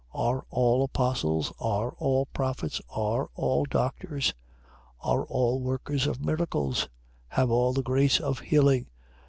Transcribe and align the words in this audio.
12:29. 0.15 0.21
Are 0.25 0.45
all 0.49 0.83
apostles? 0.83 1.53
Are 1.59 1.91
all 1.99 2.25
prophets? 2.33 2.81
Are 2.89 3.29
all 3.35 3.65
doctors? 3.65 4.33
12:30. 5.03 5.11
Are 5.11 5.25
all 5.25 5.61
workers 5.61 6.07
of 6.07 6.25
miracles? 6.25 6.89
Have 7.27 7.51
all 7.51 7.71
the 7.71 7.83
grace 7.83 8.19
of 8.19 8.39
healing? 8.39 8.87